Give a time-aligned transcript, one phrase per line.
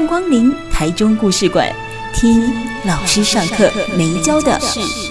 [0.00, 1.70] 迎光临台中故事馆，
[2.14, 2.50] 听
[2.86, 5.09] 老师上课没教的事。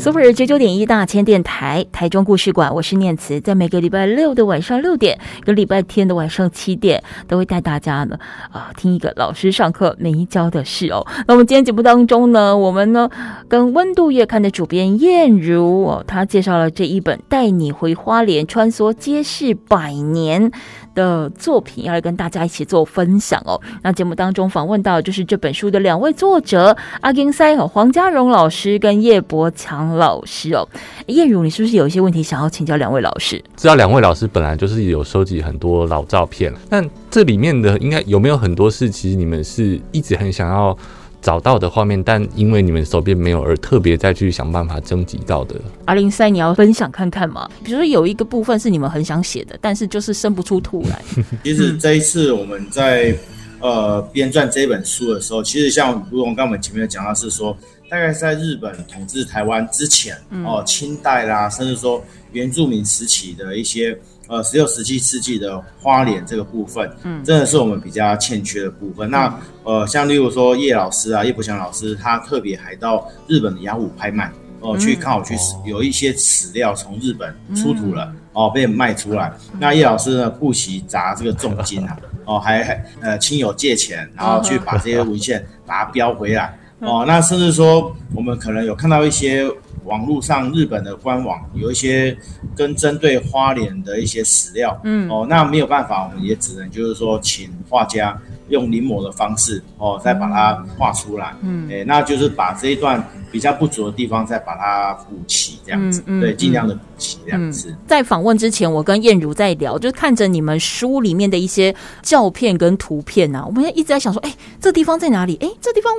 [0.00, 8.18] Super 九九点一大千电台台中故事馆，我是念慈，在每个礼拜六的晚上六点跟礼拜天的晚上七点，都会带大家呢
[8.50, 11.06] 啊听一个老师上课没教的事哦。
[11.28, 13.10] 那我们今天节目当中呢，我们呢
[13.46, 20.50] 跟温度月刊的主编燕如哦，她介绍了这一本《带你回花莲，穿梭街市百年》
[20.94, 23.60] 的作品要来跟大家一起做分享哦。
[23.82, 30.68] 那节目当中访问到就是这本书的两位作者阿金塞和黄家荣老师跟叶伯强老师哦。
[31.06, 33.42] 燕如，你是不是有一些问题想要请教两位老师？
[33.56, 40.76] 知道两位老师本来就是有收集很多老照片，但这里面的应该有没有很多是，其实你们是一直很想要。
[41.22, 45.54] 找到的画面，但因为你们手边没有，而特别再去想办法征集到的。
[45.84, 47.46] 阿林赛，你要分享看看吗？
[47.62, 50.98] 比如说有一个部分是你们很想写的，但是就是生不出图来。
[51.44, 53.14] 其实这一次我们在
[53.60, 57.54] 呃编撰这本书的时候，其实像如同刚我们前面讲到，是说
[57.90, 63.98] 大概在日本统治台湾之前，哦，清代啦，甚至说原住民时期的一些。
[64.28, 69.08] 呃，十六、十七世纪的花莲这个部分，嗯，真的是我们比较欠缺的部分。
[69.08, 75.34] 嗯、那呃，像例如说叶老师啊，叶伯强老师，他特别还到日本的雅虎拍卖哦，去看好去
[75.66, 79.32] 有一些史料从日本出土了、嗯、哦，被卖出来。
[79.52, 87.04] 嗯、那叶老师呢，不惜砸这个重金啊，哦，还还呃亲友借钱，然后去把这些文献把它标回来、嗯、哦。
[87.06, 89.50] 那甚至说，我们可能有看到一些。
[89.86, 92.16] 网络上日本的官网有一些
[92.54, 98.16] 跟针对花莲的一些史料，嗯，哦，那没有办法，我们也只能就是说请画家
[98.50, 103.02] 用临摹的方式，哦，再把它画出来，嗯，哎，那就是把这一段
[103.32, 107.74] 比较不足的地方再把它补齐，这样子，嗯嗯、对，尽量的补齐这样子。
[107.86, 115.38] 在访问之前，我跟燕如在聊，就看着你们书里面的一些照片跟图片啊，我们一直在想说，哎，这地方在哪里？
[115.40, 115.90] 哎，这地方。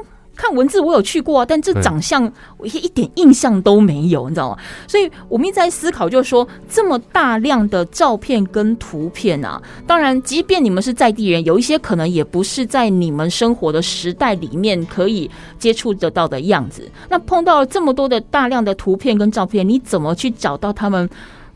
[0.41, 2.23] 看文字我有去过啊，但这长相
[2.57, 4.57] 我一点印象都没有，你知道吗？
[4.87, 15.29] 所以我们一直在思考，就是说这么大量的照片跟图片啊，当然，即便你们是在地人，有一些可能也不是在你们生活的时代里面可以
[15.59, 16.89] 接触得到的样子。
[17.07, 21.07] 那碰到了这么多的大量的图片跟照片，你怎么去找到他们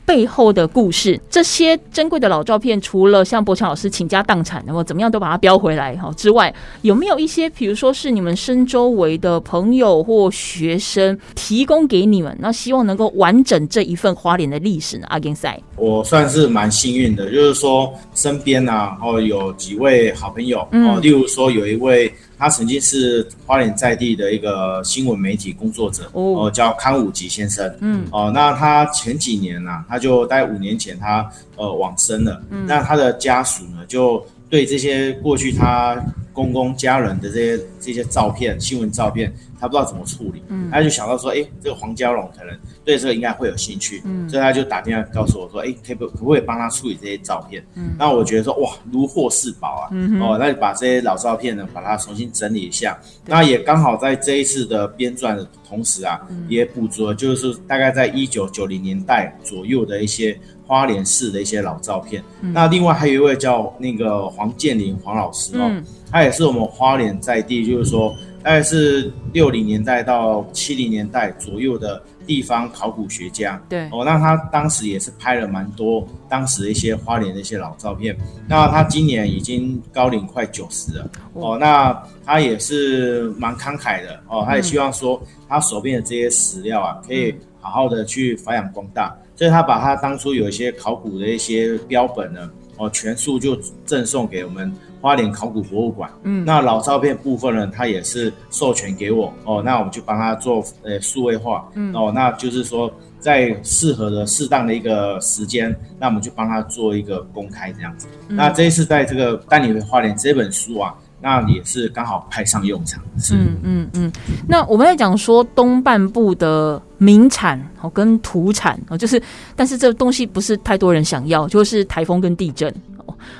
[0.06, 15.08] 背后的故事，这些珍贵的老照片，除了像博强老师倾家荡产，那么怎么样都把它标回来哈之外，有没有一些，比如说是你们身周围的朋友或学生提供给你们，那希望能够完整这一份花莲的历史呢？
[15.10, 22.14] 阿金赛，我算是蛮幸运的，就是说身边啊，哦有几位好朋友哦，例如说有一位。
[22.38, 35.96] 他曾经是花莲在地的一个新闻媒体工作者，哦、呃，叫康武吉先生，嗯，哦、呃，那他前几年呢、啊，他就大概五年前他呃往生了，嗯，那他的家属呢，就对这些过去他
[36.36, 42.54] 公公家人的这些这些照片、新闻照片，他不知道怎么处理，嗯，他就想到说，哎，这个黄家龙可能
[42.84, 47.66] 对这个应该会有兴趣，嗯，所以他就打电话告诉我说，哎，可不可不可以帮他处理这些照片？
[47.76, 62.22] 嗯，那我觉得说，哇，如获至宝啊，哦，那就把这些老照片呢，把它重新整理一下，那也刚好在这一次的编撰的同时啊，嗯、也捕捉了，就是大概在一九九零年代左右的一些花莲市的一些老照片。
[62.42, 65.70] 嗯、那另外还有一位叫那个黄建林黄老师哦。
[65.70, 65.82] 嗯
[66.16, 73.62] 他也是我们花莲在地，就是说，大概是六零年代到七零年代左右的地方考古学家。
[73.68, 78.16] 对哦，那他当时也是拍了蛮多当时的一些花莲的一些老照片。
[78.48, 89.14] 那他今年已经高龄快九十了哦，那他也是蛮慷慨的哦，他也希望说他手边的这些史料啊，可以好好的去发扬光大。
[89.36, 93.54] 所以他把他当初有一些考古的一些标本呢，哦，全数就
[93.86, 94.74] 赠送给我们。
[95.06, 108.08] 花莲考古博物馆，嗯，那老照片部分呢，他也是授权给我哦，那我们就帮他做呃数位化，嗯，哦，那就是说在适合的适当的一个时间，那我们就帮他做一个公开这样子。
[108.30, 110.92] 嗯、那这一次在这个带你回花莲这本书啊，
[111.22, 113.00] 那也是刚好派上用场。
[113.20, 114.12] 是嗯嗯嗯。
[114.50, 119.22] 那我们在讲说东半部的名产哦跟土产哦，就是
[119.56, 122.74] 但是这东西不是太多人想要，就是台风跟地震。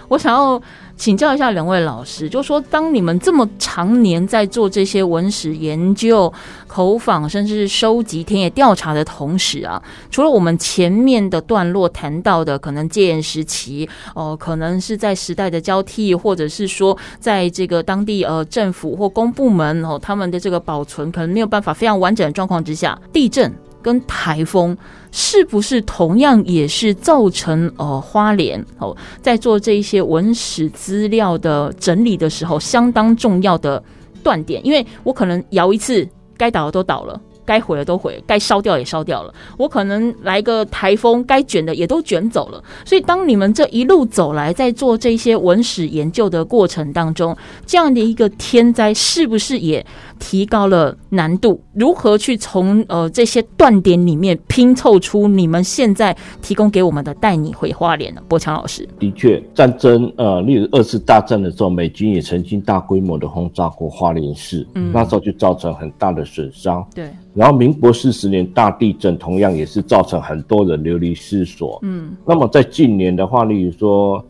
[0.08, 0.62] 我想要
[0.96, 6.32] 请教一下两位老师，就说，当你们这么常年在做这些文史研究、
[6.68, 23.54] 口访，甚至是收集田野调查的同时啊，除了我们前面的段落谈到的，可能戒严时期，哦、可能是在时代的交替，或者是说，在这个当地呃政府或公部门哦，他们的这个保存可能没有办法非常完整的状况之下，地震。
[23.82, 24.76] 跟台风
[25.18, 33.82] 是不是同样也是造成呃花莲哦，在做这一些文史资料的整理的时候，相当重要的
[34.22, 34.60] 断点？
[34.66, 37.18] 因为我可能摇一次，该倒的都倒了。
[37.48, 39.32] 该毁的都毁，该烧掉也烧掉了。
[39.56, 42.60] 我可能来个台风，该卷的也都卷走了。
[42.84, 49.86] 所以，当你们这一路走来，在做这些文史研究的过程当中，这样的一个天灾，是不是也
[50.20, 51.62] 提高了难度？
[51.74, 58.22] 如何去从呃这些断点里面拼凑出你们现在提供给我们的带你回花莲呢？
[58.28, 66.86] 博强老师，的确，战争呃，例如二次大战的时候，美军也曾经大规模的轰炸过花莲市，嗯，那时候就造成很大的损伤。
[66.94, 67.10] 对。
[67.34, 71.78] 然后，民国四十年大地震同样也是造成很多人流离失所。
[71.82, 74.24] 嗯，那么在近年的话，例如说，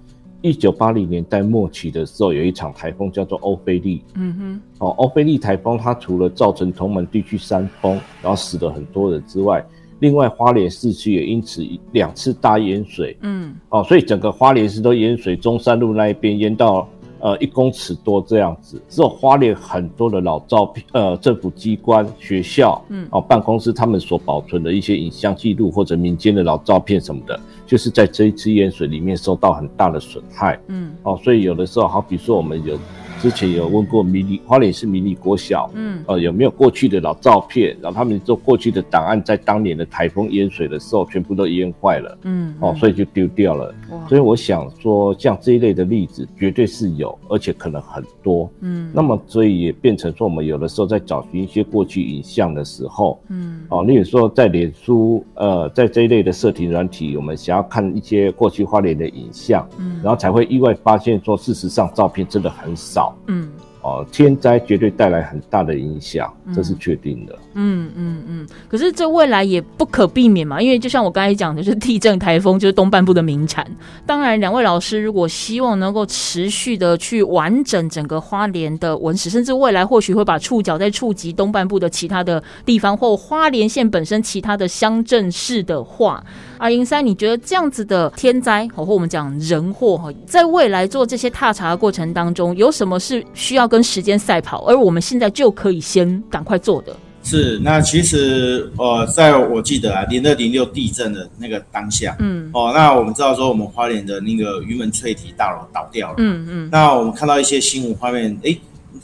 [0.45, 4.03] 一九八零年代末期的时候，有一场台风叫做欧菲利。
[4.13, 9.65] 嗯哼，哦，欧菲利台风它除了造成同门地区山崩，然后死了很多人之外，
[10.01, 13.17] 另外花莲市区也因此两次大淹水。
[13.21, 16.87] 嗯，哦，所以整个花莲市都淹水，中山路那一边淹到。
[17.21, 32.77] 呃，一公尺多这样子，只有花莲很多的老照片，呃，政府机关、学校，嗯，哦，办公室他们所保存的一些影像记录或者民间的老照片什么的，就是在这一次淹水里面受到很大的损害，嗯，哦，所以有的时候，好比说我们有。
[33.25, 37.75] 之前有问过迷你花莲是迷你国小，嗯，呃，有没有过去的老照片？
[37.81, 43.73] 然后他们说过去的档案，在当年的台风淹水的时候，全部都淹坏了，嗯，哦，所以就丢掉了。
[44.07, 48.91] 所以我想说，像这一类的例子，绝对是有，而且可能很多，嗯。
[48.93, 63.14] 那么，所以也变成说，我们有的时候在找寻一些过去影像的时候，嗯，哦，例如说在脸书，呃，在这一类的社群软体，我们想要看一些过去花莲的影像，嗯，然后才会意外发现说，事实上照片真的很少。
[63.27, 63.49] 嗯，
[63.81, 67.33] 哦，天灾绝对带来很大的影响，这是确定的。
[67.33, 68.47] 嗯嗯嗯嗯。
[68.69, 73.65] 可是这未来也不可避免嘛，因为就像我刚才讲的，就是地震、台风，就是东半部的名产。
[74.05, 86.23] 当然，两位老师如果希望能够持续的去完整整个花莲的文史，甚至未来或许会把触角再触及东半部的其他的地方，或花莲县本身其他的乡镇市的话。
[86.57, 96.95] 阿银山，你觉得这样子的天灾，或我们讲人祸哈，在未来做这些踏查的过程当中，有什么是需要跟时间赛跑，而我们现在就可以先赶快做的？
[97.25, 108.57] 是，那其实呃，在我记得啊，零二零六地震的那个当下，嗯，哦，那我们知道说我们花莲的那个云门翠堤大楼倒掉了，嗯嗯，那我们看到一些新闻画面，诶，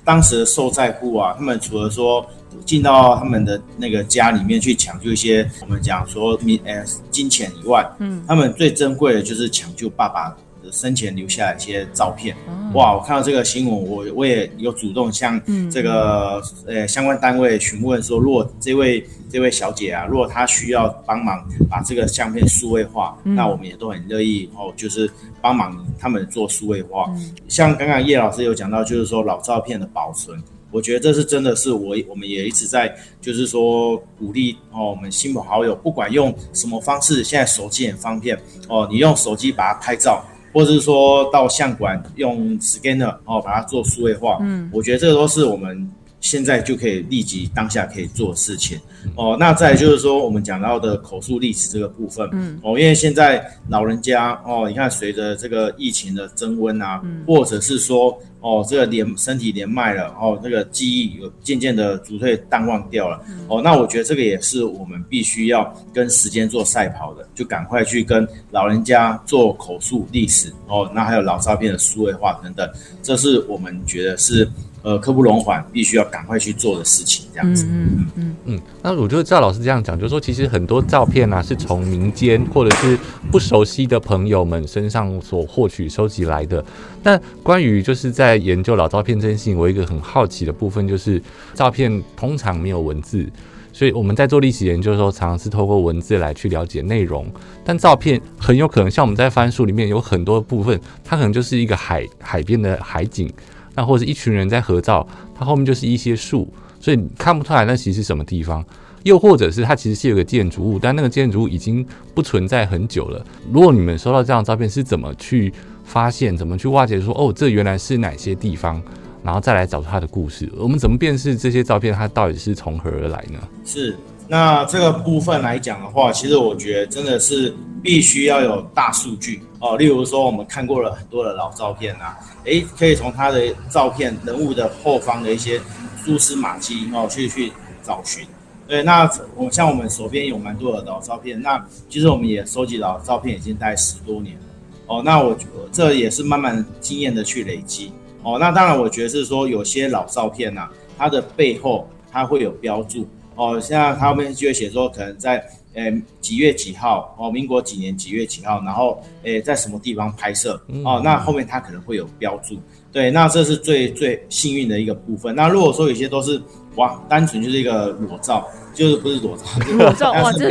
[0.06, 2.26] 当时的受灾户啊，他们除了说。
[2.66, 10.36] 进到他们的那个家里面去抢救一些我们讲说民呃金钱以外，嗯，他们最珍贵的就是抢救爸爸
[10.72, 12.36] 生前留下一些照片。
[12.74, 25.10] 哇，我看到这个新闻，我我也有主动向这个呃相关单位询问说，如果这位这位小姐啊，如果她需要帮忙把这个相片数位化，那我们也都很乐意哦，就是
[25.42, 27.14] 帮忙他们做数位化。
[27.48, 30.42] 像刚刚叶老师有讲到，就是说老照片的保存。
[30.74, 44.38] 我觉得这是真的是我，我们也一直在，就是说鼓励哦，我们亲朋好友，不管用什么方式，现在手机很方便哦，你用手机把它拍照，或者是说到相馆用 scanner 哦，把它做数位化。
[44.42, 45.90] 嗯，我觉得这个都是我们
[46.22, 48.80] 现在就可以立即当下可以做事情
[49.16, 49.36] 哦。
[49.38, 58.18] 那再就是说，我们讲到的口述历史这个部分，嗯，哦，因为现在老人家哦，你看随着这个疫情的增温啊，嗯，或者是说。
[58.44, 72.68] 哦，这个连身体连麦了，哦，那个记忆有渐渐的逐退淡忘掉了，哦，那我觉得这个也是我们必须要跟时间做赛跑的，就赶快去跟老人家做口述历史，哦，那还有老照片的数位化等等，
[73.04, 74.50] 这是我们觉得是。
[74.84, 77.66] 呃，刻不容缓，必须要赶快去做的事情，这样子。
[77.70, 78.62] 嗯嗯嗯嗯。
[78.82, 82.98] 那我觉得赵老师这样讲，就是说，其实很多照片啊，是从民间或者是
[83.32, 86.64] 不熟悉的朋友们身上所获取、收集来的。
[87.04, 91.22] 那关于就是在研究老照片这件事情，我一个很好奇的部分就是，
[91.54, 93.30] 照片通常没有文字，
[93.72, 97.32] 所以我们在做历史研究的时候，常常是透过文字来去了解内容。
[97.64, 103.32] 但照片很有可能，像我们在翻书里面有很多部分，它可能就是一个海海边的海景。
[103.76, 108.64] 那或者一群人在合照，它后面就是一些树，所以看不出来那其实是什么地方。
[109.04, 113.26] 又或者是它其实是有个建筑物，但那个建筑物已经不存在很久了。
[113.52, 115.52] 如果你们收到这张照片，是怎么去
[115.84, 118.80] 发现、怎么去挖掘说，说哦，这原来是哪些地方，
[119.24, 120.48] 然后再来找出它的故事？
[120.56, 123.40] 我们怎么辨识这些照片它到底是从何而来呢？
[123.66, 123.98] 是，
[124.28, 127.52] 那这个部分来讲的话，其实我觉得真的是
[127.82, 129.78] 必须要有大数据哦。
[129.78, 135.62] 例如说，我们看过了很多的老照片啊，诶，可以从它的照片人物的后方的一些
[136.04, 138.28] 蛛丝马迹哦，去去找寻。
[138.68, 144.42] 对，那我像我们手边有蛮多的老照片，那其实我们也收集老照片已经待十多年了
[144.88, 145.02] 哦。
[145.04, 147.92] 那我觉得这也是慢慢经验的去累积
[148.24, 148.38] 哦。
[148.40, 162.58] 那当然，我觉得是说有些老照片呐、它的背后它会有标注哦，现在他们就会写说可能在诶几月几号哦，民国几年几月几号，然后诶在什么地方拍摄哦，那后面他可能会有标注。
[162.92, 165.34] 对，那这是最最幸运的一个部分。
[165.34, 166.42] 那如果说有些都是
[166.76, 168.48] 哇，单纯就是一个裸照。
[168.74, 169.44] 就是不是裸照，
[169.78, 170.50] 裸照 哇，这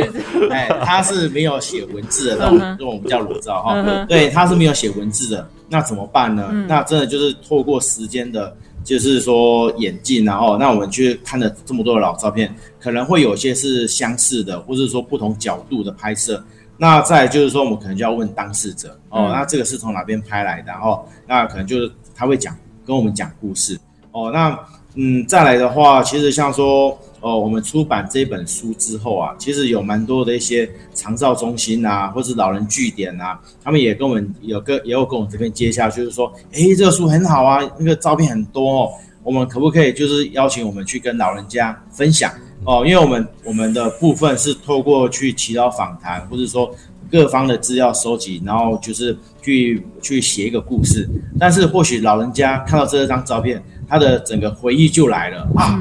[0.51, 4.05] 哎，他是没有写文字的，这种不叫裸照哈。
[4.07, 6.47] 对，他是没有写文字的，那怎么办呢？
[6.67, 16.43] 那真的就是透过时间的，就是说眼镜，然后那我们去看了这么多的老照片，可能会有些是相似的，或者说不同角度的拍摄。
[16.77, 20.71] 那再就是说，我们可能就要问当事者哦，那这个是从哪边拍来的？
[20.71, 23.79] 然后那可能就是他会讲跟我们讲故事
[24.11, 24.31] 哦。
[24.31, 24.57] 那
[24.95, 26.97] 嗯，再来的话，其实像说。
[27.23, 38.89] 哦，我们出版这本书之后啊，其实有蛮多的一些长照中心啊，或是老人据点啊，他们也跟我们有个也有跟我们这边接洽，就是说，诶，这个书很好啊，那个照片很多哦，
[39.21, 42.33] 我们可不可以就是邀请我们去跟老人家分享
[42.65, 42.83] 哦？
[42.83, 46.73] 因为我们我们的部分是透过去祈祷访谈，或者说
[47.11, 51.07] 各方的资料收集，然后就是去去写一个故事。
[51.37, 55.77] 但是或许老人家看到这张照片，他的整个回忆就来了啊。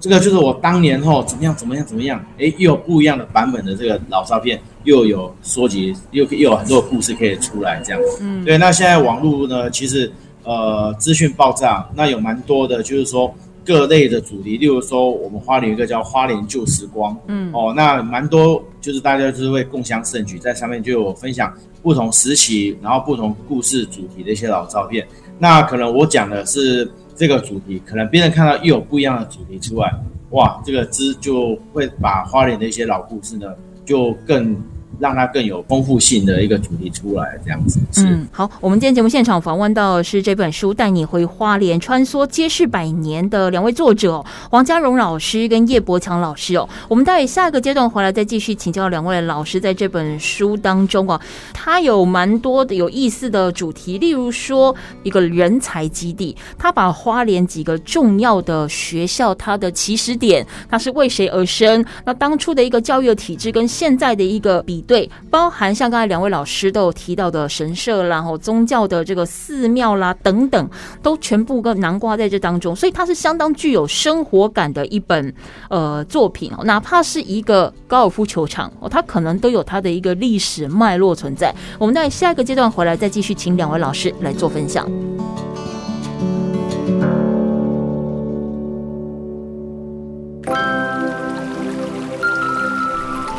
[0.00, 8.18] 这个就是我当年后怎么样怎么样怎么样，哎，又有不一样的版本的这个老照片，又有收集，又又有很多故事可以出来这样子。
[8.20, 8.58] 嗯，对。
[8.58, 10.10] 那现在网络呢，其实
[10.42, 13.32] 呃资讯爆炸，那有蛮多的，就是说
[13.64, 25.06] 各类的主题，例如说我们花莲有一个叫花莲旧时光，嗯，哦，那蛮多就是大家就是会共享盛举，在上面就有分享不同时期，然后不同故事主题的一些老照片。
[25.38, 26.90] 那可能我讲的是。
[27.14, 29.92] 这个主题可能别人看到又有不一样的主题出来，
[30.30, 33.54] 哇，这个之就会把花莲的一些老故事呢，
[33.84, 34.56] 就更。
[35.02, 37.80] 让它更有丰富性的一个主题出来，这样子。
[37.96, 46.68] 嗯，好，我们今天节目现场访问到的是这本书《带你回花莲穿梭街市百年》的两位作者黄家荣老师跟叶伯强老师哦。
[46.86, 51.20] 我们待下一个阶段回来再继续请教两位老师，在这本书当中啊，
[51.52, 61.84] 他有蛮多的有意思的主题，例如说一个人才基地，他把花莲几个重要的学校，它的起始点，它是为谁而生？
[62.04, 64.80] 那当初的一个教育的体制跟现在的一个比。
[64.92, 70.68] 对包含像刚才两位老师都有提到的神社啦，然后宗教的这个寺庙啦等等，
[71.02, 75.34] 都全部跟南瓜在这当中，所以它是相当具有生活感的一本
[75.70, 76.62] 呃作品哦。
[76.64, 81.54] 哪怕是一个高尔夫球场哦，它可能都有它的一个历史脉络存在。
[81.78, 84.86] 我们在下一个阶段回来再继续请两位老师来做分享。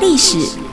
[0.01, 0.72] 历史。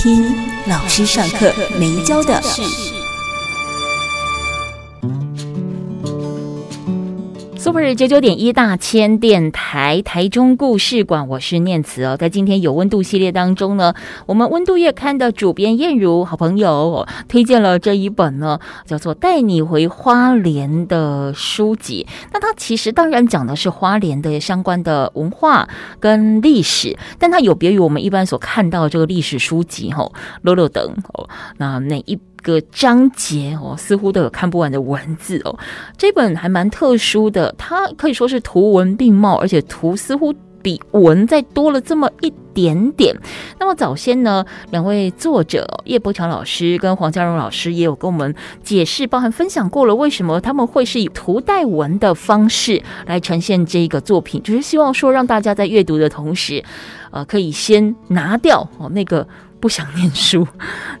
[0.00, 0.34] 听
[0.66, 2.40] 老师上课没教的。
[7.80, 12.14] Super 九九点一大千电台台中故事馆，我是念慈哦。
[12.14, 13.94] 在今天有温度系列当中呢，
[14.26, 22.06] 我们温度月刊的主编燕如好朋友推荐了这一本呢，叫做《带你回花莲》的书籍。
[22.34, 25.66] 那它其实当然讲的是花莲的相关的文化
[25.98, 32.18] 跟历史，但它有别于我们一般所看到的这个历史书籍吼，落落等哦，那那一？
[32.42, 35.58] 个章节哦，似乎都有看不完的文字哦。
[35.96, 43.16] 这本还蛮特殊的，它可以说是图文并茂，而且图似乎比文再多了这么一点点。
[43.58, 56.62] 那么早先呢，两位作者叶柏强老师跟黄家荣老师也有跟我们解释，包含分享过了为什么他们会是以图带文的方式来呈现这个作品，就是希望说让大家在阅读的同时，
[57.10, 59.26] 呃，可以先拿掉哦那个
[59.60, 60.46] 不想念书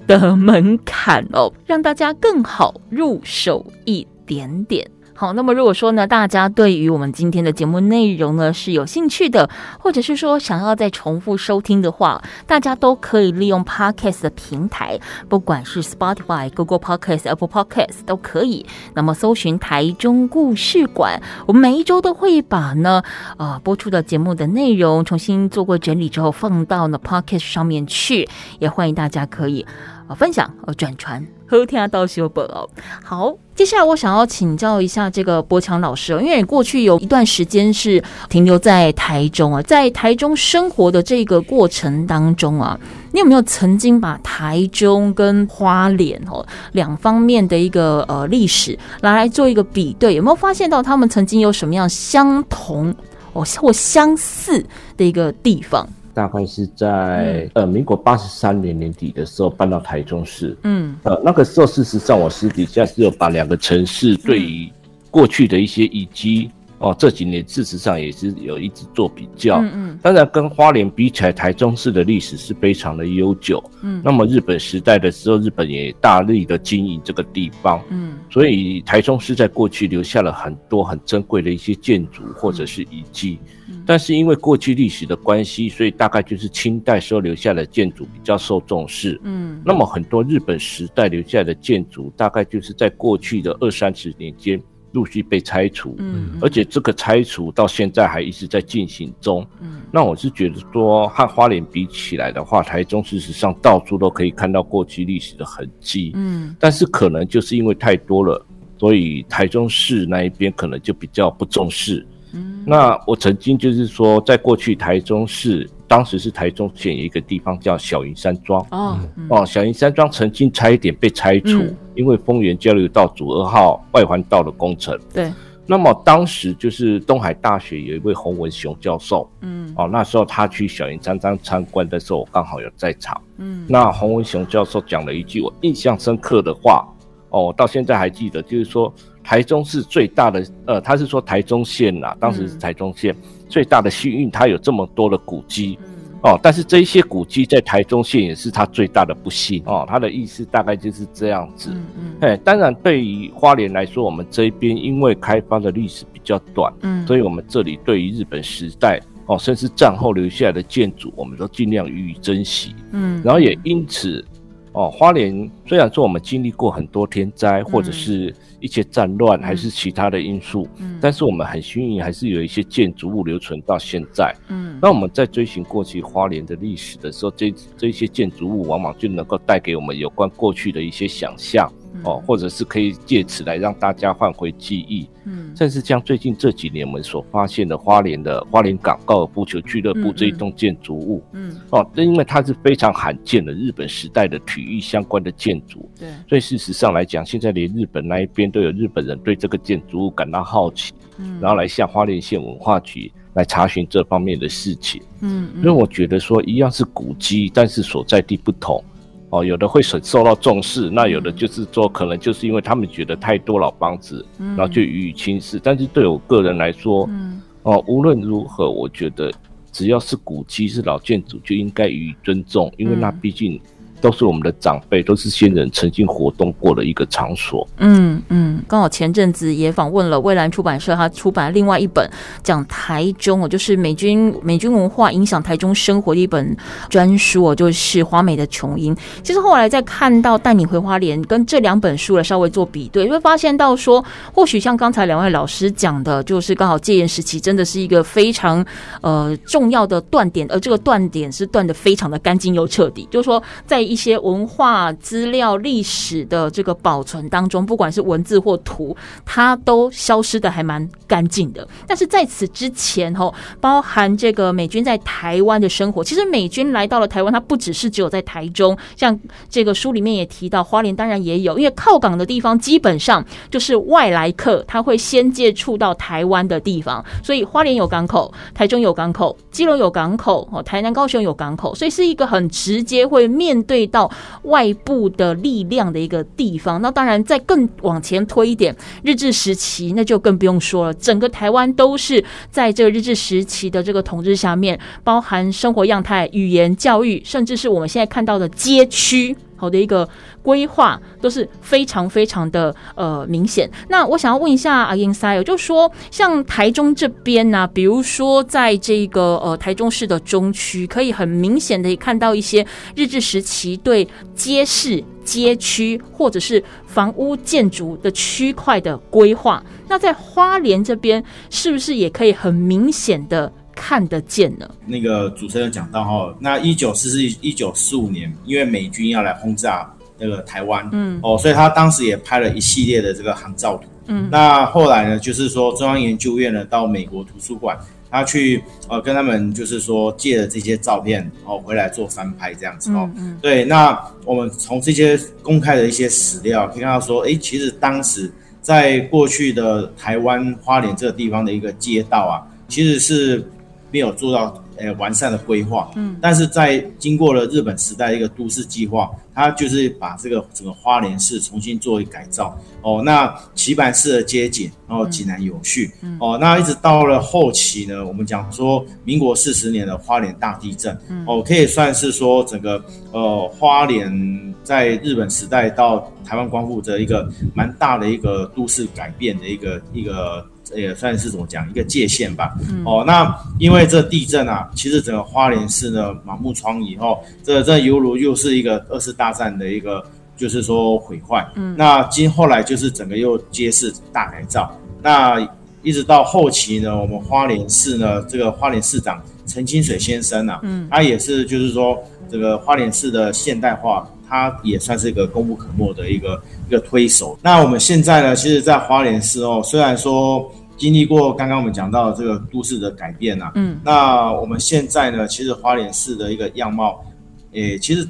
[0.06, 4.88] 的门槛哦，让大家更好入手一点点。
[5.20, 14.98] 好，那么如果说呢，大家对于我们今天的节目内容呢是有兴趣的，或者是说想要再重复收听的话，大家都可以利用 Podcast 的平台，
[15.28, 18.64] 不管是 Spotify、Google Podcast、Apple Podcast 都可以。
[18.94, 23.02] 那么搜寻台中故事馆，我们每一周都会把呢
[23.36, 28.26] 呃播出的节目的内容重新做过整理之后放到呢 Podcast 上面去，
[28.58, 29.66] 也欢迎大家可以
[30.10, 31.24] 呃分享呃转传。
[31.46, 32.68] 好听到修本哦，
[33.02, 42.78] 好，接下来我想要请教一下这个柏强老师，因为你过去有一段时间是停留在台中啊，在台中生活的这个过程当中啊，
[43.12, 50.14] 你有没有曾经把台中跟花莲哦两方面的一个呃历史拿来做一个比对？
[50.14, 52.94] 有没有发现到他们曾经有什么样相同
[53.32, 54.64] 哦或相似
[54.96, 55.88] 的一个地方？
[56.20, 60.54] 大概是在、嗯、呃民国八十三年年底的时候搬到台中市。
[60.64, 64.70] 嗯，呃那个时候事实上我私底下是有把两个城市对于
[65.10, 66.50] 过去的一些遗迹
[66.80, 69.58] 哦，这几年事实上也是有一直做比较。
[69.60, 73.62] 嗯嗯，当然跟花莲比起来，台中市的历史是非常的悠久。
[73.82, 77.82] 嗯，那么日本时代的时候，日本也大力的经营这个地方。
[77.90, 83.38] 嗯，所以台中市在过去留下了很多很珍贵的一些建筑或者是遗迹。
[83.68, 89.20] 嗯但是因为过去历史的关系，所以大概就是清代时候留下的建筑比较受重视。
[89.24, 94.60] 嗯，那么很多日本时代留下的建筑，大概就是在过去的二三十年间
[94.92, 95.94] 陆续被拆除。
[95.98, 99.46] 嗯，而且这个拆除到现在还一直在进行中。
[99.60, 106.12] 嗯，那我是觉得说和花莲比起来的话，台中事实上到处都可以看到过去历史的痕迹。
[106.14, 108.44] 嗯，但是可能就是因为太多了，
[108.78, 112.06] 所以台中市那一边可能就比较不重视。
[112.32, 118.64] 嗯那我曾经就是说，在过去台中市，当时是台中县有一个地方叫小云山庄。
[118.70, 118.96] 哦
[119.28, 124.96] 哦，小云山庄曾经差一点被拆除，嗯、因为丰原交流道主二号外环道的工程。
[125.12, 125.32] 对，
[125.66, 136.86] 那么当时就是东海大学有一位洪文雄教授，嗯，哦，那时候他去小云山庄参观的时候，我刚好有在场，嗯，那洪文雄教授讲了一句我印象深刻的话，
[137.30, 138.94] 哦，到现在还记得，就是说。
[139.22, 145.88] 台中市最大的，呃，他是说台中县呐，当时是台中县、嗯、最大的幸运，它有这么多的古迹，嗯、
[146.22, 151.70] 哦，但是这一些古迹在台中县也是它最大的不幸哦，他的意思大概就是这样子。
[151.74, 164.24] 嗯嗯，哎，当然对于花莲来说，我们这一边因为开发的历史比较短，嗯，所以我们这里对于日本时代哦，甚至战后留下来的建筑，我们都尽量予以珍惜，嗯，然后也因此。
[164.72, 174.32] 哦，花莲虽然说我们经历过很多天灾，或者是一些战乱，嗯、还是其他的因素，嗯，但是我们很幸运，还是有一些建筑物留存到现在。
[174.48, 181.68] 嗯，那我们在追寻过去花莲的历史的时候，这这些建筑物往往就能够带给我们有关过去的一些想象。
[182.04, 208.82] 哦，或者是可以借此来让大家换回记忆，嗯，甚至像最近这几年我们所发现的花莲的花莲港高尔夫球俱乐部这一栋建筑物，嗯，嗯，哦，这因为它是非常罕见的日本时代的体育相关的建筑，对，所以事实上来讲，现在连日本那一边都有日本人对这个建筑物感到好奇，嗯，然后来向花莲县文化局来查询这方面的事情，嗯，因为我觉得说一样是古迹，但是所在地不同。
[209.30, 215.58] 哦，有的会受受到重视，那有的就是说，可能就是因为他们觉得太多老房子，嗯、然后就予以轻视。
[215.62, 219.32] 但是对我个人来说，嗯、哦，无论如何，我觉得
[219.72, 223.60] 只要是古迹、是老建筑，就应该予以尊重，因为那毕竟。
[224.00, 227.66] 都是我们的长辈，都是先人曾经活动过的一个场所。
[227.76, 232.08] 嗯嗯，刚好前阵子也访问了蔚蓝出版社，他出版另外一本
[232.42, 236.56] 讲台中哦，就是美军美军文化影响台中生活的一本
[236.88, 238.96] 专书哦，就是华美的琼英。
[239.22, 248.64] 其实后来再看到带你回花莲，跟这两本书来稍微做比对，就会发现到说，或许像刚才两位老师讲的，就是刚好戒严时期真的是一个非常
[249.02, 253.89] 呃重要的断点，而这个断点是断得非常的干净又彻底，就是说在。
[253.90, 261.66] 一些文化资料、历史的这个保存当中，不管是文字或图，它都消失的还蛮干净的。
[261.88, 284.10] 但是在此之前，吼，包含这个美军在台湾的生活，其实美军来到了台湾，它不只是只有在台中，像这个书里面也提到，花莲当然也有，因为靠港的地方基本上就是外来客他会先接触到台湾的地方，所以花莲有港口，台中有港口，基隆有港口，哦，台南高雄有港口，所以是一个很直接会面对到
[284.42, 286.80] 外部的力量的一个地方。
[286.80, 299.36] 那当然，再更往前推一点，日治时期那就更不用说了，整个台湾都是在这个日治时期的这个统治下面，包含生活样态、语言、教育，甚至是我们现在看到的街区。
[299.60, 300.08] 好的一个
[300.42, 303.70] 规划都是非常非常的呃明显。
[303.88, 319.62] 那我想要问一下阿英塞，就说像台中这边呢、啊，比如说在这个呃台中市的中区，可以很明显的看到一些日治时期对街市、街区或者是房屋建筑的区块的规划。
[319.88, 323.52] 那在花莲这边，是不是也可以很明显的？
[323.74, 324.68] 看得见呢。
[324.86, 337.74] 那个主持人讲到哈，那一九四四一九四五年，因为美军要来轰炸那个台湾，嗯，哦，所以他当时也拍了一系列的这个航照图，嗯，那后来呢，就是说中央研究院呢到美国图书馆，
[338.10, 348.30] 他去呃跟他们就是说借了这些照片哦回来做翻拍这样子哦，嗯，嗯，对，那我们从这些公开的一些史料可以看到说，哎，其实当时
[348.60, 353.42] 在过去的台湾花莲这个地方的一个街道啊，其实是。
[353.90, 362.56] 没有做到呃完善的规划，嗯，但是在经过了日本时代一个都市计划，它就是把这个整个花莲市重新做一改造。
[362.82, 380.46] 哦，那棋盘式的街景，然后井然有序，嗯，哦，那一直到了后期呢，我们讲说民国四十年的花莲大地震，嗯，哦，可以算是说整个呃花莲在日本时代到台湾光复的一个蛮大的一个都市改变的一个一个。
[380.74, 382.54] 也算是怎么讲一个界限吧。
[382.68, 390.04] 嗯、哦，那因为这地震啊，其实整个花莲市呢满目疮痍后，这这犹如又是一个二次大战的一个，
[390.36, 391.44] 就是说毁坏。
[391.56, 394.70] 嗯，那今后来就是整个又街市大改造。
[395.02, 395.40] 那
[395.82, 401.98] 一直到后期呢，我们花莲市呢，这个花莲市长陈清水先生啊，嗯，他也是就是说
[402.30, 407.36] 这个花莲市的现代化，他也算是一个功不可没的一个一个推手。
[407.42, 410.48] 那我们现在呢，其实，在花莲市哦，虽然说。
[410.80, 417.04] 经历过刚刚我们讲到的这个都市的改变啊，嗯，那我们现在呢，其实花莲市的一个样貌，
[417.52, 418.08] 诶，其实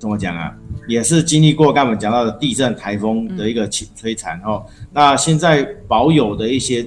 [0.00, 0.52] 怎么讲啊，
[0.88, 4.66] 也是经历过刚刚我们讲到的地震、台风的一个摧摧残哦。
[4.92, 6.84] 那现在保有的一些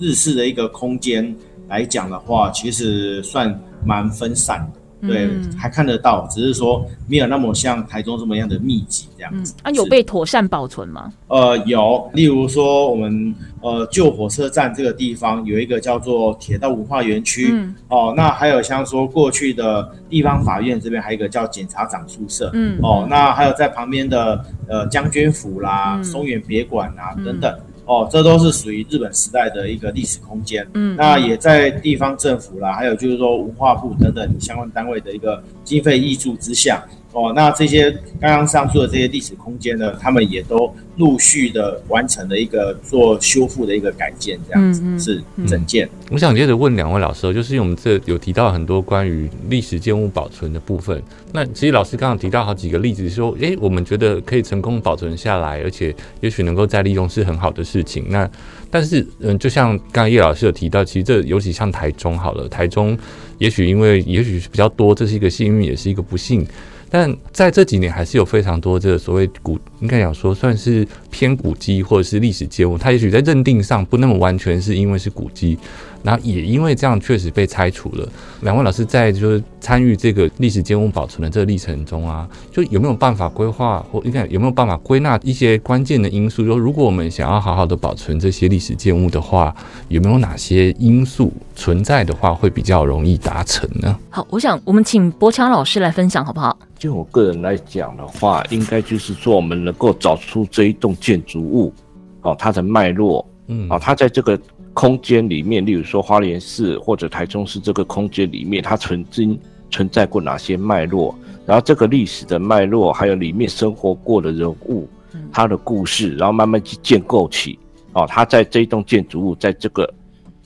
[0.00, 1.32] 日式的一个空间
[1.68, 4.80] 来讲的话，其实算蛮分散的。
[5.06, 9.52] 对，还看得到，只是说没有那么像台中这么样的密集这样子。
[9.58, 11.12] 嗯、啊，有被妥善保存吗？
[11.26, 27.52] 呃，有，例如说我们呃旧火车站这个地方有一个叫做铁道文化园区，嗯、哦，那还有像说过去的地方法院这边还有一个叫检察长宿舍，嗯，哦，那还有在旁边的呃将军府啦、嗯、松原别馆啊等等。
[27.92, 30.66] 嗯哦，这都是属于日本时代的一个历史空间。
[30.72, 36.82] 嗯，那也在地方政府啦，还有就是说文化部等等相关单位的一个经费挹注之下。
[37.12, 46.08] 哦，那这些刚刚上述的这些历史空间呢，他们也都陆续的完成了一个做修复的一个改建，这样子、嗯、是整件、嗯。
[46.12, 51.02] 我想接着问两位老师，就是我们这有提到很多关于历史建物保存的部分。
[51.32, 58.06] 那其实老师刚刚提到好几个例子，说，诶，我们觉得可以成功保存下来，而且也许能够再利用，是很好的事情。
[58.08, 58.28] 那
[58.70, 62.96] 但是，嗯，就像刚刚叶老师有提到，其实这尤其像台中好了，台中
[63.36, 66.46] 也许因为也许是比较多，这是一个幸运，也是一个不幸。
[66.94, 75.58] 但在这几年，还是有非常多这个所谓股，应该讲说算是偏古迹或者是历史建物，它也许在认定上不那么完全是因为是古迹。
[76.02, 78.08] 然后也因为这样，确实被拆除了。
[78.40, 86.44] 两位老师在就是参与这个历史建物保存的这个历程中啊，就有没有办法规划，或应该有没有办法归纳一些关键的因素？
[86.44, 89.54] 说如果我们想要好好的保存这些历史建物的话，
[89.86, 93.96] 有没有哪些因素存在的话，会比较容易达成呢？
[94.10, 96.58] 好，我想我们请柏强老师来分享，好不好？
[96.76, 101.72] 就我个人来讲的话，应该就是说我们能够找出这一栋建筑物，
[102.20, 104.38] 哦，它的脉络，嗯，哦，它在这个。
[104.74, 109.38] 空间里面，例如说花莲市或者台中市这个空间里面，它曾经
[109.70, 111.14] 存在过哪些脉络？
[111.44, 114.88] 然后这个历史的脉络，还有里面生活过的人物，
[115.30, 117.58] 他的故事，然后慢慢去建构起
[117.92, 119.86] 哦，它在这一栋建筑物在这个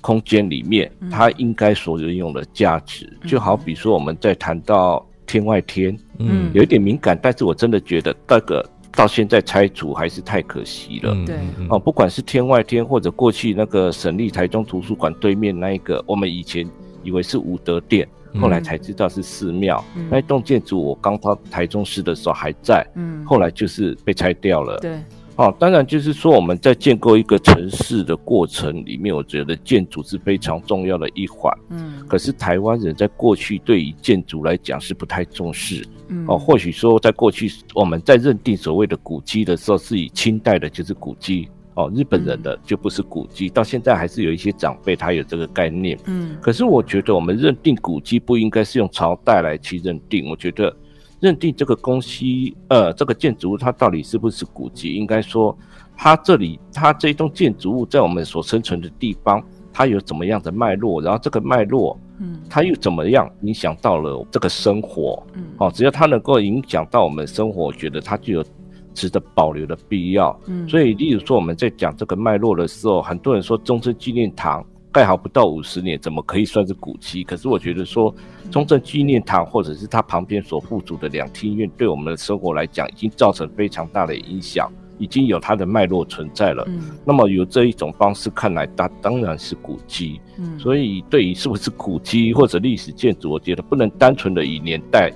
[0.01, 8.69] 空间里面，它应该所拥有的价值，就好比说我们在谈到天外天，嗯，有一点敏感，但是我真的觉得那个。
[8.97, 11.15] 到现在拆除还是太可惜了。
[11.27, 11.37] 对，
[11.69, 16.69] 哦，不管是天外天，或者过去那个省立台中图书馆对面那一个，我们以前
[17.05, 18.09] 以为是武德殿，
[18.41, 19.85] 后来才知道是寺庙。
[19.95, 24.79] 嗯、那一栋建筑我刚到台中市的时候还在，嗯，后来就是被拆掉了。
[24.81, 24.99] 对。
[25.37, 31.53] 哦，当然就是说我们在建构一个城市的过程里面，我觉得建筑是非常重要的一环。
[31.69, 35.87] 嗯，可是台湾人在过去对于建筑来讲是不太重视。
[36.09, 43.51] 嗯，哦，或许说在过去我们在认定所谓的古迹的时候，是以清代的就是古迹，哦，日本人的就不是古迹。
[43.51, 45.99] 到现在还是有一些长辈他有这个概念。
[46.07, 50.75] 嗯，可是我觉得我们认定古迹不应该是用朝代来去认定，我觉得。
[51.21, 54.95] 认定这个东西，呃，这个建筑物它到底是不是古迹？
[54.95, 55.57] 应该说，
[55.97, 61.01] 它这里它这一栋建筑物在我们所生存的地方，它有怎么样的脉络？
[61.01, 65.23] 然后这个脉络，嗯，它又怎么样影响到了这个生活？
[65.35, 68.45] 嗯，哦，只要它能够影响到我们生活，我觉得它就有
[68.93, 70.39] 值得保留的必要。
[70.47, 74.65] 嗯，所以，例如说我们在讲这个脉络的时候，很多人说中正纪念堂。
[74.97, 77.23] 盖好不到五十年，怎么可以算是古迹？
[77.23, 78.15] 可是我觉得说，
[78.51, 86.65] 中正纪念堂或者是它旁边所附属的两厅院，对我们的生活来讲，已经造成非常大的影响，已经有它的脉络存在了。
[86.69, 90.19] 嗯，那么有这一种方式看来，它当然是古迹。
[90.39, 95.13] 嗯，所以对于是不是古迹或者历史建筑，我觉得不能单纯的以年代。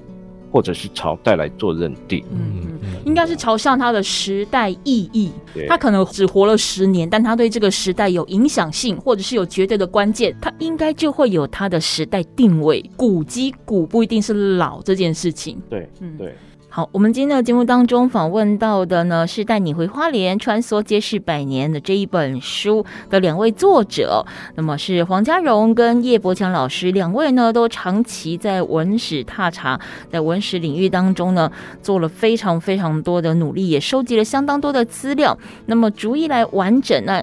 [0.51, 5.31] 或者是朝代来做认定，嗯，应该是朝向他的时代意义。
[5.69, 12.85] 他可能只活了十年，但他对这个时代有影响性，或者是有绝对的关键，他应该就会有他的时代定位。
[12.97, 16.35] 古迹古不一定是老这件事情，对，嗯，对。
[16.73, 29.81] 好，我们今天的节目当中访问到的呢，是带你回花莲，穿梭街市百年的这一本书的两位作者，那么是黄家荣跟叶伯强老师，两位呢都长期在文史踏查，
[30.13, 31.51] 在文史领域当中呢
[31.83, 37.21] 做了非常非常多的努力，也收集了相当多的资料，那么逐一来完整呢，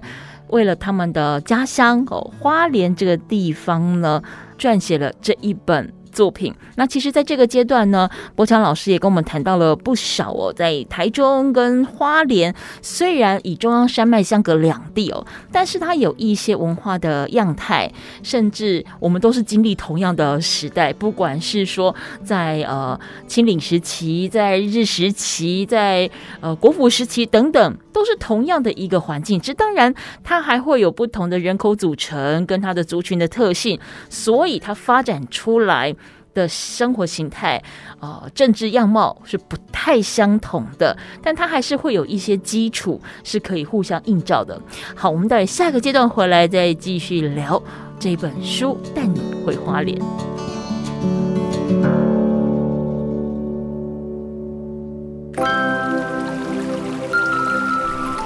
[0.50, 4.22] 为了他们的家乡哦花莲这个地方呢，
[4.60, 5.94] 撰写了这一本。
[6.18, 10.52] 作品，那其实，在这个阶段呢，博强老师也跟我们谈到了不少哦。
[10.52, 17.92] 在台中跟花莲，虽然以中央山脉相隔两地哦，但是它有一些文化的样态，
[18.24, 26.10] 甚至我们都是经历同样的时代，不管是说在呃清领时期，在日时期，在
[26.42, 29.40] 呃国府时期等等，都是同样的一个环境。
[29.40, 35.96] 这当然，它还会有不同的人口组成跟它的族群的特性，所以它发展出来。
[36.38, 37.60] 的生活形态，
[38.00, 44.62] 呃，政治样貌是不太相同的，但它还是会有一些基础是可以互相映照的。
[44.96, 47.62] 好，我们待下个阶段回来再继续聊
[47.98, 50.00] 这本书，带你回花莲。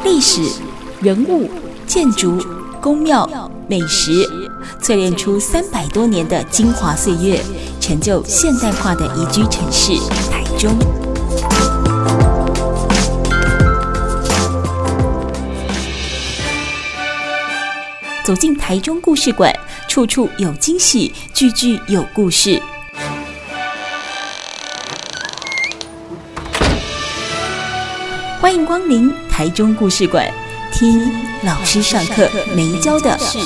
[0.04, 0.41] 历史、
[1.02, 1.50] 人物、
[1.88, 2.38] 建筑、
[2.82, 3.30] 宫庙、
[3.67, 4.12] 美食，
[4.82, 7.39] 淬炼出三百多年的精华岁月。
[7.80, 9.94] 成就现代化的宜居城市
[10.32, 10.76] 台中。
[18.24, 19.54] 走进台中故事馆，
[19.88, 22.60] 处处有惊喜，句句有故事。
[28.39, 30.28] 欢迎光临台中故事馆，
[30.82, 31.00] 听
[31.44, 33.38] 老师上课没教的事。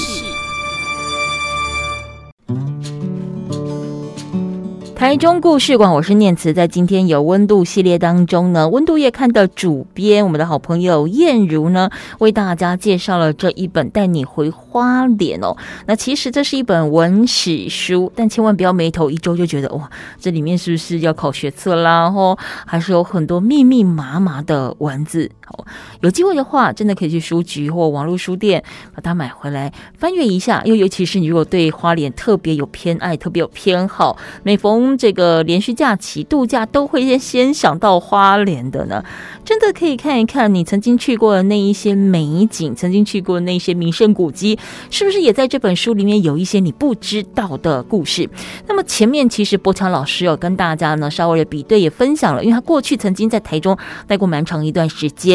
[4.96, 15.58] 台中故事馆，我是念慈，在今天有温度系列当中呢，温度月刊的主编，我们的好朋友燕如呢，为大家介绍了这一本《带你回花莲》哦。
[15.88, 22.06] 那其实这是一本文史书，但千万不要眉头一皱就觉得哇，这里面是不是要考学测啦？
[22.06, 25.30] 哦，还是有很多密密麻麻的文字。
[25.48, 25.66] 哦，
[26.02, 30.62] 有机会的话，真的可以去书局或网络书店把它买回来翻阅一下。
[30.66, 39.04] 又尤其是你如果对花莲特别有偏爱、特别有偏好，每逢这个连续假期度假都会先先想到花莲的呢，
[39.44, 44.58] 真的可以看一看你曾经去过的那一些美景，曾经去过的那些名胜古迹，
[44.90, 48.28] 是不是也在这本书里面有一些你不知道的故事？
[48.68, 53.78] 那么前面其实柏强老师有跟大家呢稍微的比对，也分享了，因为他过去曾经在台中
[54.08, 55.35] 待过蛮长一段时间，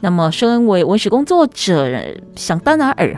[0.00, 1.88] 那么身为文史工作者，
[2.36, 3.14] 想当然尔，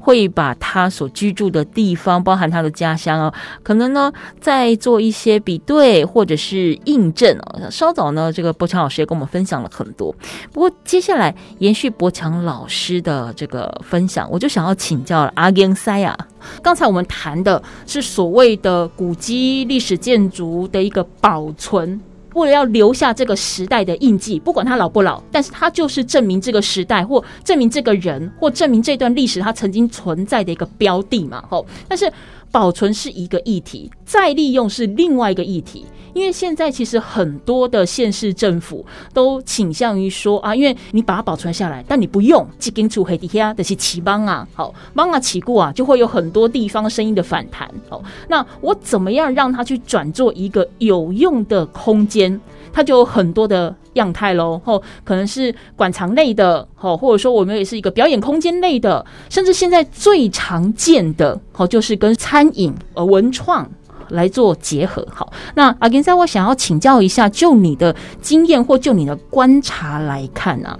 [0.00, 7.70] 会把他所居住的地方，包含他的家乡哦，可能呢在做一些比对或者是印证哦。
[7.70, 10.14] 稍早呢，这个博强老师也跟我们分享了很多。
[10.52, 16.16] 不过接下来延续博强老师的这个分享，我就想要请教了阿根塞啊。
[16.62, 22.00] 刚才我们谈的是所谓的古迹历史建筑的一个保存。
[22.38, 31.44] 为了要留下这个时代的印记，不管他老不老，但是他就是证明这个时代，或证明这个人，或证明这段历史他曾经存在的一个标的嘛。
[31.50, 32.10] 吼，但是
[32.50, 35.84] 保存是一个议题，再利用是另外一个议题。
[36.14, 47.70] 因为现在其实很多的县市政府都倾向于说啊，因为你把它保存下来，但你不用，几根出黑底下的是起帮啊，好帮啊起过啊，就会有很多地方声音的反弹。
[47.88, 52.40] 好，那我怎么样让它去转做一个有用的空间？
[52.72, 54.60] 它就有很多的样态喽。
[54.64, 63.68] 哦，可能是馆藏类的，哦，或者说我们也是一个表演空间类的，甚至现在最常见的，哦，就是跟餐饮呃文创。
[64.10, 65.30] 来做结合，好。
[65.54, 70.78] 那阿根在我想要请教一下，就你的经验或就你的观察来看啊，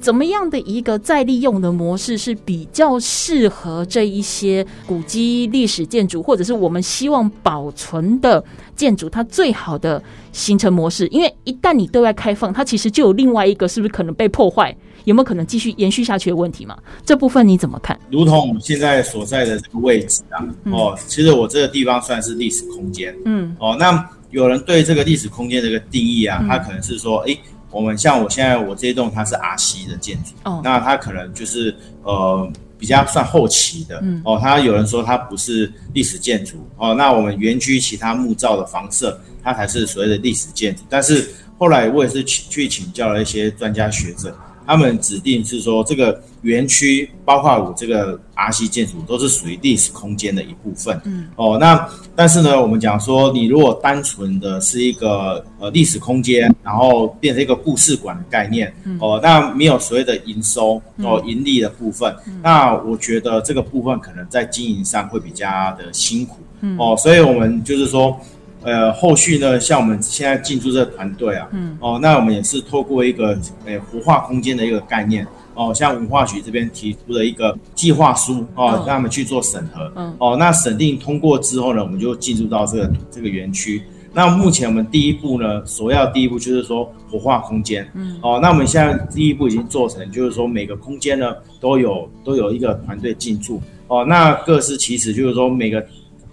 [0.00, 8.42] 怎么样的一个再利用的模式是比较适合这一些古迹历史建筑，或者是我们希望保存的
[8.74, 11.06] 建筑，它最好的形成模式？
[11.08, 14.74] 因为一旦你对外开放，它其实就有另外一个是不是可能被破坏？
[15.04, 16.76] 有没有可能继续延续下去的问题嘛？
[17.06, 17.98] 这部分你怎么看？
[18.10, 44.36] 如同我们现在所在的这个位置啊，嗯、哦，其实我这个地方算是历史空间，嗯，哦，那有人对这个历史空间这个定义啊，他可能是说，哎、欸，我们像我现在我这一栋它是 RC 的建筑，哦，那它可能就是呃比较算后期的，嗯，哦，他有人说它不是历史建筑，哦，那我们园区其他木造的房舍，它才是所谓的历史建筑，但是后来我也是去去请教了一些专家学者。
[44.70, 51.00] 他们指定是说，这个园区包括我这个 RC 建筑都是属于历史空间的一部分。
[51.04, 66.36] 嗯，哦，那但是呢，我们讲说，你如果单纯的是一个呃历史空间，然后变成一个故事馆的概念，哦，那没有所谓的营收哦盈利的部分，那我觉得这个部分可能在经营上会比较的辛苦。
[66.60, 68.16] 嗯哦，所以我们就是说。
[68.62, 83.82] 呃，后续呢，像我们现在进驻这个团队啊，嗯，哦，那我们也是透过一个呃活化空间的一个概念，哦，像文化局这边提出的一个计划书，哦，让他们去做审核，嗯，哦，那审定通过之后呢，我们就进入到这个这个园区。
[84.12, 95.82] 那目前我们第一步呢，首要第一步就是说活化空间，嗯，哦，那我们现在第一步已经做成，就是说每个空间呢都有都有一个团队进驻，哦，那各司其职，就是说每个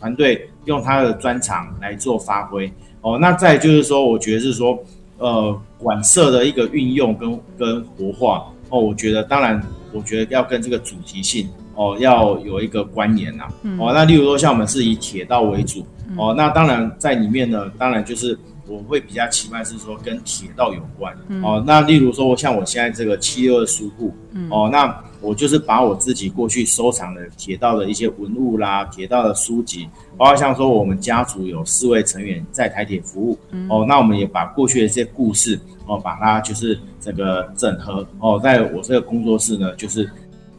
[0.07, 0.49] 团队。
[0.67, 4.77] 用他的专长来做发挥哦，那再就是说，我觉得是说，
[5.17, 18.37] 呃，馆舍的一个运用跟跟活化哦，我觉得当然，我觉得要跟这个主题性哦要有一个关联呐、啊，哦，那例如说像我们是以铁道为主哦，那当然在里面呢，当然就是。
[18.67, 38.05] 我会比较期盼是说跟铁道有关、嗯、哦，那例如说像我现在这个七六二书库，嗯、哦，那我就是把我自己过去收藏的铁道的一些文物啦，铁道的书籍，包括像说我们家族有四位成员在台铁服务，嗯、哦，那我们也把过去的一些故事哦，把它就是这个整合。
[38.19, 40.09] 哦，在我这个工作室呢，就是。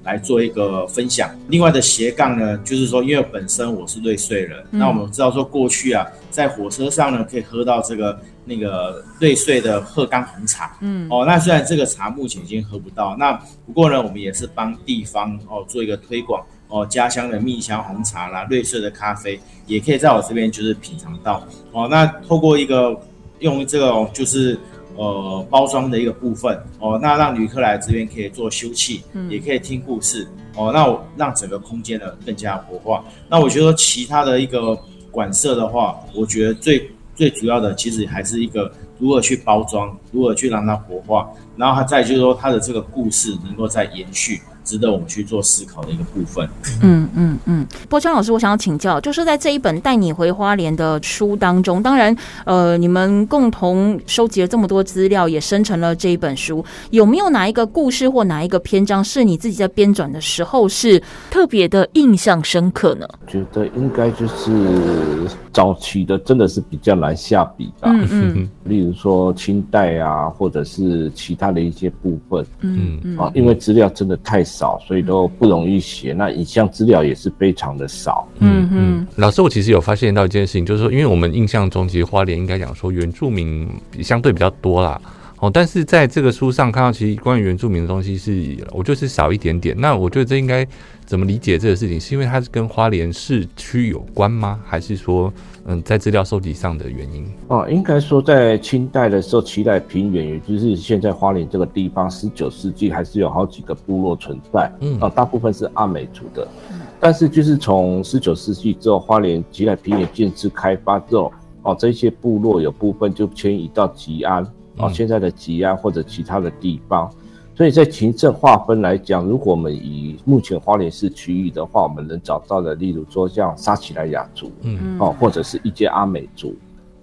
[0.09, 1.31] 来做一个分享。
[1.49, 10.79] 另外的斜杠呢，就是说，因为本身我是瑞穗人，嗯、那我们知道说过去啊，在火车上呢可以喝到这个那个瑞穗的鹤冈红茶。
[10.81, 13.33] 嗯，哦，那虽然这个茶目前已经喝不到，那
[13.67, 21.47] 不过呢，我们也是帮地方哦做一个推广哦，家乡的蜜香红茶啦，瑞穗的咖啡也可以在我这边就是品尝到。
[21.73, 22.99] 哦，那透过一个
[23.41, 24.59] 用这个就是。
[24.99, 33.05] 呃，包装的一个部分哦，那让旅客来这边可以做休憩，嗯、也可以听故事哦，那我让整个空间呢更加活化。
[33.29, 34.77] 那我觉得其他的一个
[35.13, 44.41] 馆舍的话，我觉得最最主要的其实还是一个如何去包装，如何去让它活化，然后它再就是说它的这个故事能够再延续。
[44.69, 46.47] 值得我们去做思考的一个部分。
[46.83, 56.63] 嗯嗯嗯，波川老师，我想要请教，就是在这一本带你回花莲的书当中，当然，呃，你们共同收集了这么多资料，也生成了这一本书。
[56.91, 63.09] 有没有哪一个故事或哪一个篇章是你自己在编纂的时候是特别的印象深刻呢？
[63.27, 65.27] 觉得应该就是
[65.59, 67.89] 早期的，真的是比较难下笔的。
[67.89, 72.47] 嗯 嗯，例如说清代啊，或者是其他的一些部分。
[72.61, 74.79] 嗯嗯啊，因为资料真的太少。
[74.87, 76.13] 所以都不容易写。
[76.13, 78.29] 那影像资料也是非常的少。
[78.39, 83.69] 嗯嗯，老师，我其实有发现到一件事情，就是说，因为我们印象中，其实花莲应该讲说原住民
[84.01, 85.01] 相对比较多啦。
[85.41, 89.75] 哦，但是在这个书上看到，其实关于原住民的东西是，我就是少一点点。
[89.77, 90.65] 那我觉得这应该
[91.09, 91.99] 怎么理解这个事情？
[91.99, 94.61] 是因为它是跟花莲市区有关吗？
[94.63, 95.33] 还是说？
[95.65, 114.43] 嗯，在资料收集上的原因哦，应该说在清代的时候，奇莱平原，也就是现在花莲这个地方，十九世纪还是有好几个部落存在，嗯，啊，大部分是阿美族的，嗯，但是就是从十九世纪之后，花莲奇莱平原建制开发之后，哦，这些部落有部分就迁移到吉安
[114.79, 117.11] 哦，现在的吉安或者其他的地方。
[117.59, 126.55] 所以在行政划分来讲，如果我们以目前花莲市区域的话，我们能找到的，例如说像沙奇莱雅族，嗯，哦，或者是一些阿美族，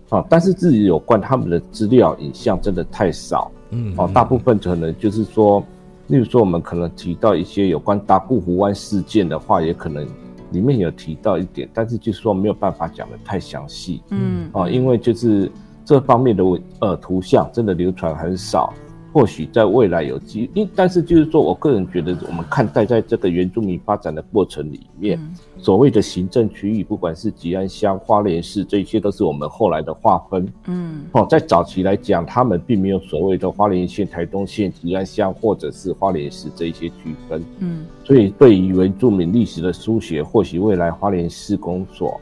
[0.07, 5.61] 啊，但是自己有关他们的资料影像真的太少，嗯，哦，大部分可能就是说，
[6.07, 10.07] 例如说我们可能提到一些有关达固湖湾事件的话，也可能
[10.51, 15.51] 里面有提到一点，但是就是说没有办法讲得太详细，嗯，啊，因为就是
[15.83, 16.45] 这方面的
[16.79, 18.73] 呃图像真的流传很少。
[19.15, 30.45] 或许在未来有机，因但是就是说，我个人觉得，我们看待在这个原住民发展的过程里面，嗯、所谓的行政区域，不管是吉安乡、花莲市，这些都是我们后来的划分。
[30.65, 37.41] 嗯，哦，在早期来讲，他们并没有所谓的花莲县、台东县、吉安乡或者是花莲市这一些区分。
[37.59, 42.19] 嗯，所以对于原住民历史的书写，或许未来花莲市公所。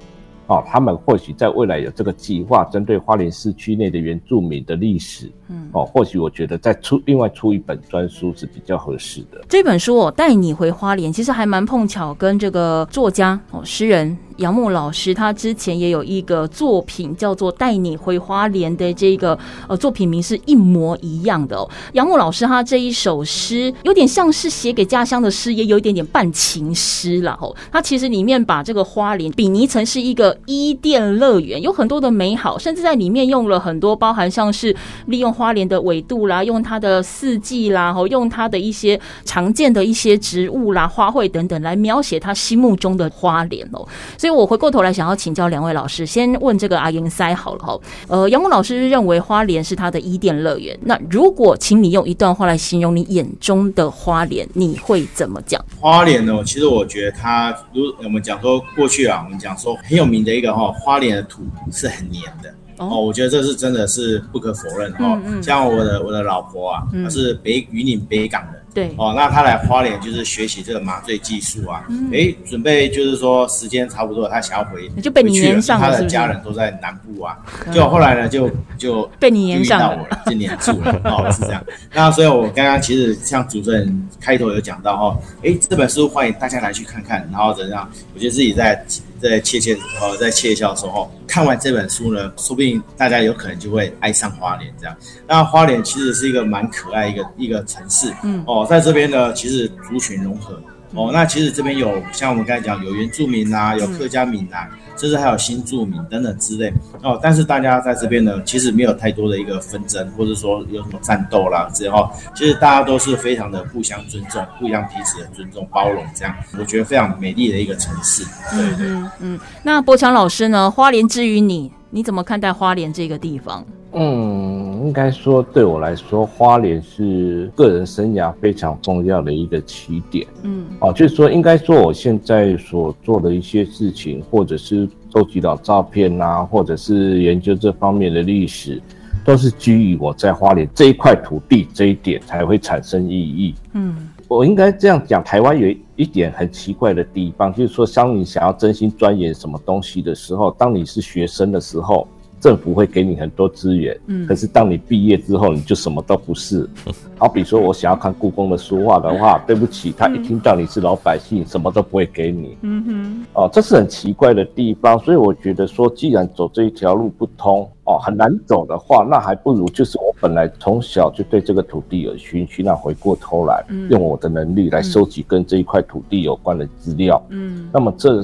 [0.53, 9.43] 哦，他们或许在未来有这个计划，针对花莲市区内的原住民的历史，嗯，哦，或许我觉得再出另外出一本专书是比较合适的。
[9.49, 14.15] 这本书我带你回花莲，其实还蛮碰巧，跟这个作家哦，诗人。
[14.37, 21.69] 杨牧老师他之前也有一个作品叫做《带你回花莲》的这个呃作品名是一模一样的哦。
[21.93, 27.55] 杨牧老师他这一首诗有点像是写给家乡的诗，也有一点点半情诗了哦。
[27.71, 34.75] 他其实里面把这个花莲比拟成是一个伊甸乐园，有很多的美好，甚至在里面用了很多包含像是
[35.07, 43.87] 利用花莲的纬度啦，用它的四季啦，哦，用它的一些常见的一些植物啦、花卉等等来描写他心目中的花莲哦。
[44.23, 47.77] 所以，我回过头来想要请教两位老师，先问这个阿英塞好了哈。
[48.07, 50.79] 呃，杨木老师认为花莲是他的伊甸乐园。
[50.83, 55.61] 那如果请你用一段话来形容你眼中的花莲，你会怎么讲？
[55.77, 56.41] 花莲呢？
[56.45, 63.01] 其实我觉得它，如我们讲说过去啊，我们讲说很有名的一个哈，花莲的土是很黏的哦，哦。
[63.01, 65.19] 我觉得这是真的是不可否认哈。
[65.25, 65.43] 嗯嗯。
[65.43, 68.62] 像我的我的老婆啊，她是北云岭北港人。
[68.73, 77.37] 对哦，那他来花莲就是学习这个麻醉技术啊，哎、嗯，准备就是说时间差不多，他想要回，就被你黏上了，他的家人都在南部啊，
[77.71, 81.63] 就后来呢就就被你黏上了，就黏住了哦，是这样。
[81.93, 87.87] 那所以我刚刚其实像主持人开头有讲到哦，哎，这本书欢迎大家来去看看，然后怎样？
[88.13, 88.83] 我觉得自己在。
[89.23, 94.95] 在窃窃呃，在窃笑的时候看完这本书呢，说不定大家有可能就会爱上花莲这样。
[95.27, 100.61] 那花莲其实是一个蛮可爱一个一个城市，嗯哦，在这边呢，其实族群融合。
[100.95, 106.71] 哦，那其实这边有像我们刚才讲，有原住民啊，有客家闽南，就是还有新住民等等之类。
[107.01, 118.23] 哦，但是大家在这边呢，其实没有太多的一个纷争，或者说有什么战斗啦之后，其实大家都是非常的互相尊重，互相彼此的尊重、包容，这样我觉得非常美丽的一个城市。
[118.51, 119.39] 对对，嗯嗯。
[119.63, 120.71] 那波强老师呢？
[120.71, 123.63] 花莲之于你，你怎么看待花莲这个地方？
[123.91, 130.25] 嗯，应该说对我来说，花莲是个人生涯非常重要的一个起点。
[130.41, 138.81] 嗯，哦，就是说，应该说我现在所做的一些事情，或者是收集到照片啊，或者是研究这方面的历史，
[139.23, 143.53] 都是基于我在花莲这一块土地这一点才会产生意义。
[143.73, 152.07] 嗯，我应该这样讲，台湾有一点很奇怪的地方，就是说，当你想要真心钻研什么东西的时候，当你是学生的时候。
[152.43, 156.69] 政府会给你很多资源，嗯，可是当你毕业之后，你就什么都不是。
[157.17, 162.57] 好比说我想要看故宫的书画的话，对不起，他一听到你是老百姓，什么都不会给你。
[162.63, 164.99] 嗯哼，哦，这是很奇怪的地方。
[164.99, 177.25] 所以我觉得说，既然走这一条路不通，哦，很难走的话，那还不如就是我本来从小就对这个土地有兴趣，那回过头来，用我的能力来收集跟这一块土地有关的资料。
[177.29, 178.21] 嗯，那么这。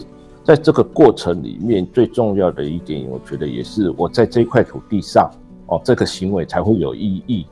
[0.50, 5.30] 在这个过程里面，最重要的一点，我觉得也是我在这块土地上，
[5.68, 7.46] 哦，这个行为才会有意义。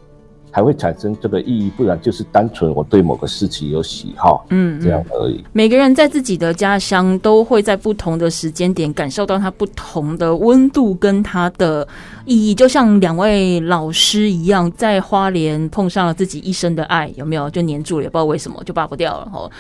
[0.53, 5.43] 才会产生这个意义，不然就是单纯我对某个事情有喜好，嗯，这样而已。
[5.53, 11.87] 每个人在自己的家乡都会在不同的时间点感受到它不同的温度跟它的
[12.25, 17.49] 意义，就像两位老师一样，在花莲碰上了自己一生的爱，有没有？
[17.49, 19.51] 就黏住了，也不知道为什么就拔不掉了哦。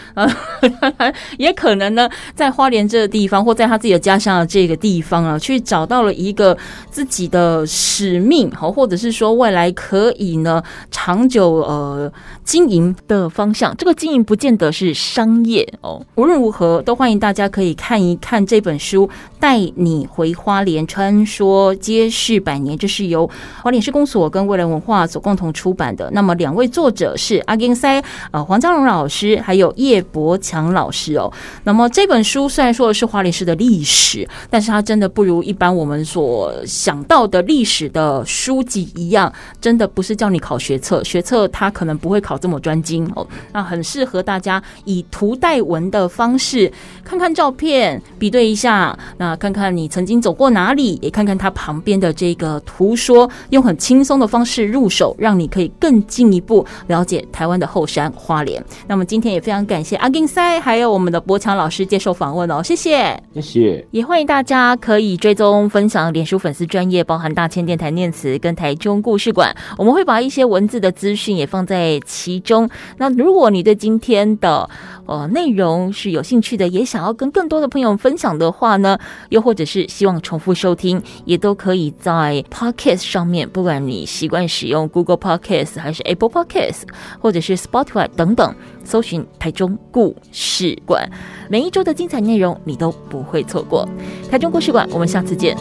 [1.37, 6.57] 也可能呢，在花莲这个地方，或在他自己的家乡的这个地方啊，去找到了一个
[6.89, 10.63] 自己的使命，好，或者是说未来可以呢。
[10.91, 12.11] 长久呃，
[12.47, 13.75] 经营的方向。
[13.75, 16.01] 这个经营不见得是商业哦。
[16.15, 19.05] 无论如何，都欢迎大家可以看一看这本书
[19.37, 23.29] 《带你回花莲穿梭街市百年》，这是由
[23.61, 26.09] 花莲市公所跟未来文化所共同出版的。
[26.13, 31.29] 那么两位作者是阿金塞呃黄家荣老师，还有叶柏强老师哦。
[31.65, 43.25] 那么这本书虽然说的是花莲市的历史，但是它真的不如一般我们所想到的历史的书籍一样，真的不是叫你考学测，学测它可能不会考这么专精哦。
[43.51, 46.71] 那很适合大家以图带文的方式，
[47.03, 58.63] 看看照片，比对一下，那看看你曾经走过哪里，也看看它旁边的这个图说，用很轻松的方式入手，让你可以更进一步了解台湾的后山花莲。
[58.87, 72.69] 那么今天也非常感谢阿金塞，还有我们的博强老师接受访问哦，谢谢，谢谢，也欢迎大家可以追踪分享脸书粉丝专业，包含大千电台念词跟台中故事馆，我们会把一些文字的资讯也放在其中。
[72.97, 74.69] 那如果你对今天的
[75.05, 78.99] 呃内容是有兴趣的，也想要跟更多的朋友分享的话呢，
[79.29, 86.81] 又或者是希望重复收听，也都可以在 Podcast 上面，不管你习惯使用 Google Podcast 还是 Apple Podcast，
[87.21, 88.53] 或者是 Spotify 等等，
[88.83, 91.09] 搜寻台中故事馆，
[91.49, 93.87] 每一周的精彩内容你都不会错过。
[94.29, 95.55] 台中故事馆，我们下次见。